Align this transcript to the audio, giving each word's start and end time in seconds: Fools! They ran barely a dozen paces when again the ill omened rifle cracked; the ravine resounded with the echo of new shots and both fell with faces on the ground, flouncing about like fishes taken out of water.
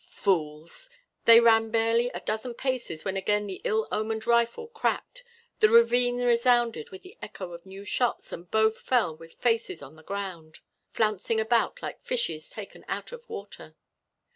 Fools! 0.09 0.89
They 1.25 1.39
ran 1.39 1.69
barely 1.69 2.09
a 2.09 2.21
dozen 2.21 2.55
paces 2.55 3.05
when 3.05 3.15
again 3.15 3.45
the 3.45 3.61
ill 3.63 3.87
omened 3.91 4.25
rifle 4.25 4.65
cracked; 4.67 5.23
the 5.59 5.69
ravine 5.69 6.17
resounded 6.25 6.89
with 6.89 7.03
the 7.03 7.19
echo 7.21 7.53
of 7.53 7.67
new 7.67 7.85
shots 7.85 8.31
and 8.31 8.49
both 8.49 8.79
fell 8.79 9.15
with 9.15 9.35
faces 9.35 9.83
on 9.83 9.95
the 9.97 10.01
ground, 10.03 10.57
flouncing 10.89 11.39
about 11.39 11.83
like 11.83 12.01
fishes 12.01 12.49
taken 12.49 12.83
out 12.87 13.11
of 13.11 13.29
water. 13.29 13.75